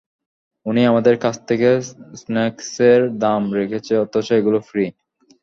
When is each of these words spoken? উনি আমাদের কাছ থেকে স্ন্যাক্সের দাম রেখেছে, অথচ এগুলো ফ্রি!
উনি 0.65 0.81
আমাদের 0.85 1.15
কাছ 1.23 1.35
থেকে 1.49 1.69
স্ন্যাক্সের 2.15 3.01
দাম 3.23 3.41
রেখেছে, 3.57 3.93
অথচ 4.03 4.27
এগুলো 4.39 4.59
ফ্রি! 4.69 4.85